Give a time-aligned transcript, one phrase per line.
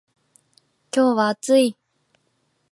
[0.91, 1.77] 今日は暑い